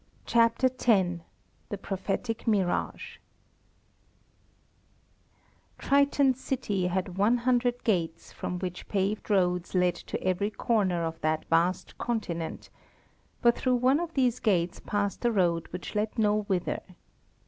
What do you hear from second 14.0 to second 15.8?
these gates passed a road